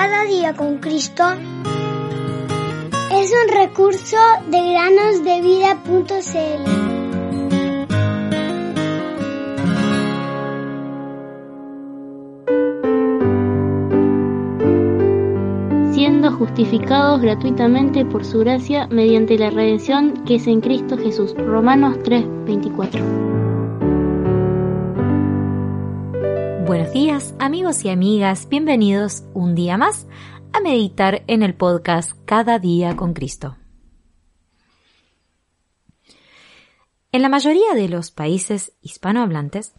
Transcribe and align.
Cada 0.00 0.26
día 0.26 0.54
con 0.54 0.78
Cristo 0.78 1.24
es 3.10 3.32
un 3.32 3.52
recurso 3.52 4.16
de 4.48 4.70
granosdevida.cl. 4.70 6.68
siendo 15.92 16.30
justificados 16.30 17.20
gratuitamente 17.20 18.04
por 18.04 18.24
su 18.24 18.38
gracia 18.38 18.86
mediante 18.86 19.36
la 19.36 19.50
redención 19.50 20.22
que 20.24 20.36
es 20.36 20.46
en 20.46 20.60
Cristo 20.60 20.96
Jesús. 20.96 21.34
Romanos 21.36 21.98
3:24. 22.04 23.47
Buenos 26.68 26.92
días 26.92 27.32
amigos 27.38 27.82
y 27.86 27.88
amigas, 27.88 28.46
bienvenidos 28.46 29.22
un 29.32 29.54
día 29.54 29.78
más 29.78 30.06
a 30.52 30.60
meditar 30.60 31.22
en 31.26 31.42
el 31.42 31.54
podcast 31.54 32.12
Cada 32.26 32.58
día 32.58 32.94
con 32.94 33.14
Cristo. 33.14 33.56
En 37.10 37.22
la 37.22 37.30
mayoría 37.30 37.72
de 37.74 37.88
los 37.88 38.10
países 38.10 38.72
hispanohablantes 38.82 39.72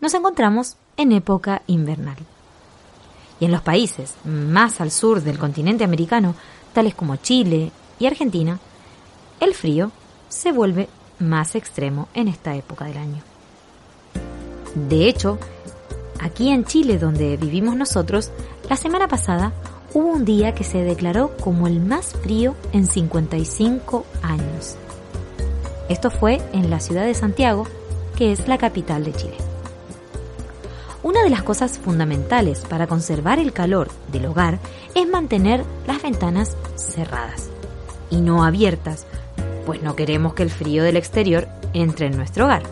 nos 0.00 0.14
encontramos 0.14 0.76
en 0.96 1.10
época 1.10 1.62
invernal. 1.66 2.18
Y 3.40 3.46
en 3.46 3.50
los 3.50 3.62
países 3.62 4.14
más 4.24 4.80
al 4.80 4.92
sur 4.92 5.22
del 5.22 5.40
continente 5.40 5.82
americano, 5.82 6.36
tales 6.72 6.94
como 6.94 7.16
Chile 7.16 7.72
y 7.98 8.06
Argentina, 8.06 8.60
el 9.40 9.54
frío 9.54 9.90
se 10.28 10.52
vuelve 10.52 10.88
más 11.18 11.56
extremo 11.56 12.06
en 12.14 12.28
esta 12.28 12.54
época 12.54 12.84
del 12.84 12.98
año. 12.98 13.24
De 14.76 15.08
hecho, 15.08 15.40
aquí 16.20 16.50
en 16.50 16.64
Chile, 16.64 16.98
donde 16.98 17.36
vivimos 17.36 17.76
nosotros, 17.76 18.30
la 18.68 18.76
semana 18.76 19.08
pasada 19.08 19.52
hubo 19.94 20.08
un 20.08 20.24
día 20.24 20.54
que 20.54 20.64
se 20.64 20.82
declaró 20.84 21.36
como 21.40 21.66
el 21.66 21.80
más 21.80 22.14
frío 22.22 22.54
en 22.72 22.86
55 22.86 24.04
años. 24.22 24.76
Esto 25.88 26.10
fue 26.10 26.40
en 26.52 26.70
la 26.70 26.80
ciudad 26.80 27.04
de 27.04 27.14
Santiago, 27.14 27.66
que 28.16 28.32
es 28.32 28.46
la 28.48 28.58
capital 28.58 29.04
de 29.04 29.12
Chile. 29.14 29.36
Una 31.02 31.22
de 31.22 31.30
las 31.30 31.42
cosas 31.42 31.78
fundamentales 31.78 32.60
para 32.68 32.86
conservar 32.86 33.38
el 33.38 33.52
calor 33.52 33.88
del 34.12 34.26
hogar 34.26 34.58
es 34.94 35.08
mantener 35.08 35.64
las 35.86 36.02
ventanas 36.02 36.56
cerradas 36.76 37.48
y 38.10 38.20
no 38.20 38.44
abiertas, 38.44 39.06
pues 39.64 39.82
no 39.82 39.96
queremos 39.96 40.34
que 40.34 40.42
el 40.42 40.50
frío 40.50 40.82
del 40.82 40.96
exterior 40.96 41.48
entre 41.72 42.06
en 42.06 42.16
nuestro 42.16 42.44
hogar 42.44 42.62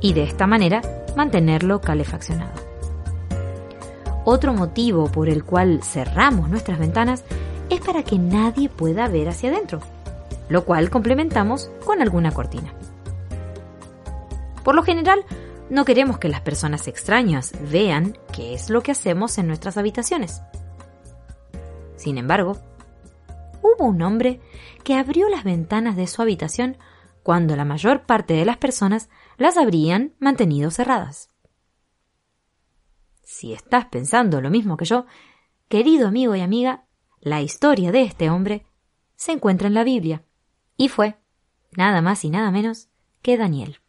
y 0.00 0.12
de 0.12 0.24
esta 0.24 0.46
manera 0.46 0.82
mantenerlo 1.16 1.80
calefaccionado. 1.80 2.67
Otro 4.24 4.52
motivo 4.52 5.10
por 5.10 5.28
el 5.28 5.44
cual 5.44 5.80
cerramos 5.82 6.48
nuestras 6.50 6.78
ventanas 6.78 7.24
es 7.70 7.80
para 7.80 8.02
que 8.02 8.18
nadie 8.18 8.68
pueda 8.68 9.08
ver 9.08 9.28
hacia 9.28 9.50
adentro, 9.50 9.80
lo 10.48 10.64
cual 10.64 10.90
complementamos 10.90 11.70
con 11.84 12.02
alguna 12.02 12.32
cortina. 12.32 12.72
Por 14.64 14.74
lo 14.74 14.82
general, 14.82 15.24
no 15.70 15.84
queremos 15.84 16.18
que 16.18 16.28
las 16.28 16.40
personas 16.40 16.88
extrañas 16.88 17.52
vean 17.70 18.16
qué 18.32 18.54
es 18.54 18.70
lo 18.70 18.82
que 18.82 18.92
hacemos 18.92 19.38
en 19.38 19.46
nuestras 19.46 19.76
habitaciones. 19.76 20.42
Sin 21.96 22.16
embargo, 22.16 22.58
hubo 23.62 23.84
un 23.86 24.00
hombre 24.02 24.40
que 24.84 24.94
abrió 24.94 25.28
las 25.28 25.44
ventanas 25.44 25.96
de 25.96 26.06
su 26.06 26.22
habitación 26.22 26.76
cuando 27.22 27.56
la 27.56 27.64
mayor 27.64 28.02
parte 28.02 28.34
de 28.34 28.44
las 28.44 28.56
personas 28.56 29.10
las 29.36 29.56
habrían 29.56 30.14
mantenido 30.18 30.70
cerradas. 30.70 31.30
Si 33.30 33.52
estás 33.52 33.84
pensando 33.84 34.40
lo 34.40 34.48
mismo 34.48 34.78
que 34.78 34.86
yo, 34.86 35.04
querido 35.68 36.08
amigo 36.08 36.34
y 36.34 36.40
amiga, 36.40 36.86
la 37.20 37.42
historia 37.42 37.92
de 37.92 38.00
este 38.00 38.30
hombre 38.30 38.64
se 39.16 39.32
encuentra 39.32 39.68
en 39.68 39.74
la 39.74 39.84
Biblia 39.84 40.24
y 40.78 40.88
fue, 40.88 41.18
nada 41.76 42.00
más 42.00 42.24
y 42.24 42.30
nada 42.30 42.50
menos, 42.50 42.88
que 43.20 43.36
Daniel. 43.36 43.80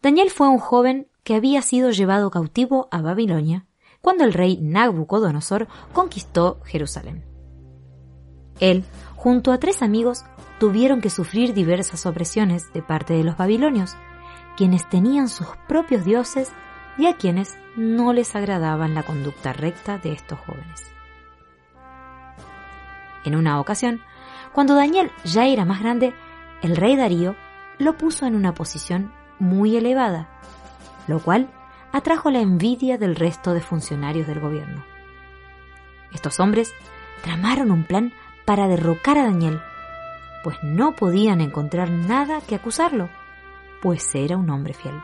Daniel 0.00 0.30
fue 0.30 0.46
un 0.46 0.58
joven 0.58 1.08
que 1.24 1.34
había 1.34 1.62
sido 1.62 1.90
llevado 1.90 2.30
cautivo 2.30 2.86
a 2.92 3.02
Babilonia 3.02 3.66
cuando 4.00 4.22
el 4.22 4.34
rey 4.34 4.58
Nabucodonosor 4.62 5.66
conquistó 5.92 6.60
Jerusalén. 6.62 7.24
Él, 8.60 8.84
junto 9.16 9.50
a 9.50 9.58
tres 9.58 9.82
amigos, 9.82 10.24
tuvieron 10.60 11.00
que 11.00 11.10
sufrir 11.10 11.54
diversas 11.54 12.06
opresiones 12.06 12.72
de 12.72 12.82
parte 12.82 13.14
de 13.14 13.24
los 13.24 13.36
babilonios, 13.36 13.96
quienes 14.56 14.88
tenían 14.88 15.28
sus 15.28 15.48
propios 15.66 16.04
dioses 16.04 16.52
y 17.00 17.06
a 17.06 17.16
quienes 17.16 17.56
no 17.76 18.12
les 18.12 18.36
agradaban 18.36 18.94
la 18.94 19.02
conducta 19.02 19.54
recta 19.54 19.96
de 19.96 20.12
estos 20.12 20.38
jóvenes. 20.40 20.92
En 23.24 23.36
una 23.36 23.58
ocasión, 23.58 24.02
cuando 24.52 24.74
Daniel 24.74 25.10
ya 25.24 25.46
era 25.46 25.64
más 25.64 25.80
grande, 25.80 26.12
el 26.60 26.76
rey 26.76 26.96
Darío 26.96 27.36
lo 27.78 27.96
puso 27.96 28.26
en 28.26 28.34
una 28.34 28.52
posición 28.52 29.12
muy 29.38 29.76
elevada, 29.76 30.28
lo 31.06 31.20
cual 31.20 31.48
atrajo 31.90 32.30
la 32.30 32.40
envidia 32.40 32.98
del 32.98 33.16
resto 33.16 33.54
de 33.54 33.62
funcionarios 33.62 34.26
del 34.26 34.40
gobierno. 34.40 34.84
Estos 36.12 36.38
hombres 36.38 36.74
tramaron 37.22 37.70
un 37.70 37.84
plan 37.84 38.12
para 38.44 38.68
derrocar 38.68 39.16
a 39.16 39.24
Daniel, 39.24 39.62
pues 40.44 40.58
no 40.62 40.94
podían 40.96 41.40
encontrar 41.40 41.90
nada 41.90 42.42
que 42.46 42.56
acusarlo, 42.56 43.08
pues 43.80 44.14
era 44.14 44.36
un 44.36 44.50
hombre 44.50 44.74
fiel. 44.74 44.94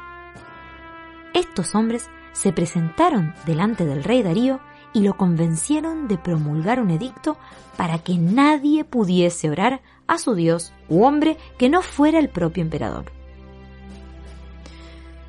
Estos 1.37 1.75
hombres 1.75 2.09
se 2.33 2.51
presentaron 2.51 3.35
delante 3.45 3.85
del 3.85 4.05
rey 4.05 4.23
Darío 4.23 4.59
y 4.95 5.01
lo 5.01 5.19
convencieron 5.19 6.09
de 6.09 6.17
promulgar 6.17 6.81
un 6.81 6.91
edicto 6.91 7.37
para 7.77 7.99
que 7.99 8.17
nadie 8.17 8.85
pudiese 8.85 9.51
orar 9.51 9.83
a 10.07 10.17
su 10.17 10.35
dios 10.35 10.73
u 10.89 11.05
hombre 11.05 11.37
que 11.59 11.69
no 11.69 11.83
fuera 11.83 12.21
el 12.21 12.31
propio 12.31 12.63
emperador. 12.63 13.13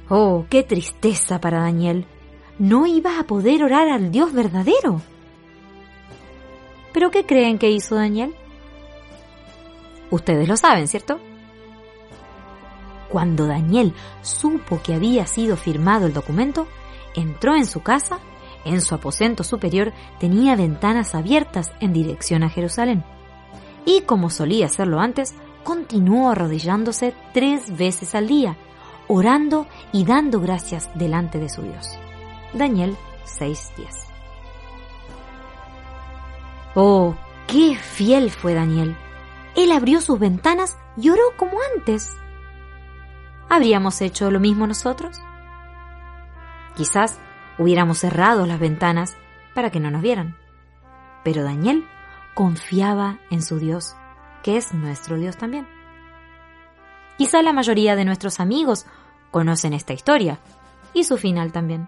Oh, 0.07 0.45
qué 0.50 0.63
tristeza 0.63 1.41
para 1.41 1.59
Daniel. 1.59 2.06
No 2.57 2.88
iba 2.88 3.19
a 3.19 3.24
poder 3.24 3.62
orar 3.62 3.89
al 3.89 4.09
Dios 4.09 4.31
verdadero. 4.31 5.01
¿Pero 6.94 7.12
qué 7.12 7.25
creen 7.25 7.57
que 7.57 7.69
hizo 7.69 7.95
Daniel? 7.95 8.34
Ustedes 10.09 10.47
lo 10.47 10.56
saben, 10.56 10.88
¿cierto? 10.88 11.19
Cuando 13.09 13.47
Daniel 13.47 13.94
supo 14.22 14.81
que 14.81 14.94
había 14.94 15.25
sido 15.28 15.56
firmado 15.57 16.06
el 16.06 16.13
documento, 16.13 16.68
entró 17.16 17.56
en 17.56 17.66
su 17.66 17.81
casa, 17.81 18.19
en 18.66 18.81
su 18.81 18.95
aposento 18.95 19.44
superior 19.44 19.94
tenía 20.19 20.56
ventanas 20.56 21.16
abiertas 21.16 21.72
en 21.79 21.94
dirección 21.94 22.44
a 22.44 22.50
Jerusalén. 22.50 23.03
Y 23.85 24.01
como 24.01 24.29
solía 24.29 24.66
hacerlo 24.66 25.00
antes, 25.00 25.35
continuó 25.63 26.29
arrodillándose 26.29 27.13
tres 27.34 27.75
veces 27.78 28.16
al 28.16 28.28
día 28.28 28.57
orando 29.07 29.68
y 29.91 30.06
dando 30.06 30.39
gracias 30.39 30.89
delante 30.95 31.39
de 31.39 31.50
su 31.50 31.62
Dios. 31.62 31.97
Daniel 32.53 32.95
6:10. 33.25 33.88
Oh, 36.75 37.16
qué 37.47 37.75
fiel 37.75 38.29
fue 38.29 38.53
Daniel. 38.53 38.95
Él 39.56 39.72
abrió 39.72 40.01
sus 40.01 40.19
ventanas 40.19 40.78
y 40.97 41.09
oró 41.09 41.24
como 41.38 41.57
antes. 41.75 42.12
¿Habríamos 43.49 44.01
hecho 44.01 44.29
lo 44.29 44.39
mismo 44.39 44.67
nosotros? 44.67 45.19
Quizás 46.75 47.19
hubiéramos 47.57 47.99
cerrado 47.99 48.45
las 48.45 48.59
ventanas 48.59 49.15
para 49.55 49.71
que 49.71 49.79
no 49.79 49.89
nos 49.89 50.01
vieran. 50.01 50.37
Pero 51.23 51.43
Daniel 51.43 51.85
confiaba 52.33 53.19
en 53.31 53.41
su 53.41 53.57
Dios, 53.57 53.95
que 54.43 54.57
es 54.57 54.73
nuestro 54.73 55.17
Dios 55.17 55.37
también. 55.37 55.67
Quizá 57.17 57.41
la 57.41 57.53
mayoría 57.53 57.95
de 57.95 58.05
nuestros 58.05 58.39
amigos 58.39 58.85
conocen 59.31 59.73
esta 59.73 59.93
historia 59.93 60.39
y 60.93 61.05
su 61.05 61.17
final 61.17 61.51
también. 61.51 61.87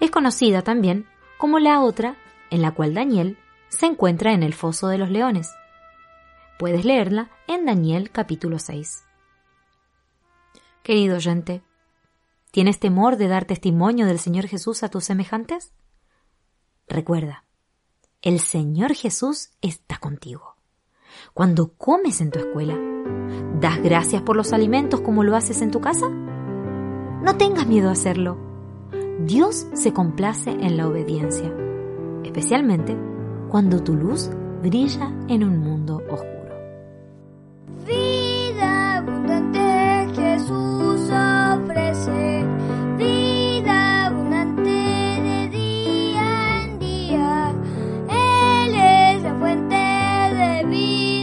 Es 0.00 0.10
conocida 0.10 0.62
también 0.62 1.06
como 1.38 1.58
la 1.58 1.80
otra 1.80 2.16
en 2.50 2.62
la 2.62 2.70
cual 2.70 2.94
Daniel 2.94 3.36
se 3.68 3.86
encuentra 3.86 4.32
en 4.32 4.42
el 4.42 4.54
foso 4.54 4.88
de 4.88 4.98
los 4.98 5.10
leones. 5.10 5.52
Puedes 6.58 6.84
leerla 6.84 7.30
en 7.46 7.66
Daniel 7.66 8.10
capítulo 8.10 8.58
6. 8.58 9.05
Querido 10.86 11.16
oyente, 11.16 11.64
¿tienes 12.52 12.78
temor 12.78 13.16
de 13.16 13.26
dar 13.26 13.44
testimonio 13.44 14.06
del 14.06 14.20
Señor 14.20 14.46
Jesús 14.46 14.84
a 14.84 14.88
tus 14.88 15.02
semejantes? 15.02 15.74
Recuerda, 16.86 17.44
el 18.22 18.38
Señor 18.38 18.94
Jesús 18.94 19.50
está 19.62 19.98
contigo. 19.98 20.54
Cuando 21.34 21.72
comes 21.72 22.20
en 22.20 22.30
tu 22.30 22.38
escuela, 22.38 22.78
¿das 23.60 23.82
gracias 23.82 24.22
por 24.22 24.36
los 24.36 24.52
alimentos 24.52 25.00
como 25.00 25.24
lo 25.24 25.34
haces 25.34 25.60
en 25.60 25.72
tu 25.72 25.80
casa? 25.80 26.08
No 26.08 27.36
tengas 27.36 27.66
miedo 27.66 27.88
a 27.88 27.94
hacerlo. 27.94 28.38
Dios 29.24 29.66
se 29.74 29.92
complace 29.92 30.50
en 30.50 30.76
la 30.76 30.86
obediencia, 30.86 31.52
especialmente 32.22 32.96
cuando 33.50 33.82
tu 33.82 33.96
luz 33.96 34.30
brilla 34.62 35.12
en 35.26 35.42
un 35.42 35.58
mundo 35.58 35.95
Levi. 50.36 51.15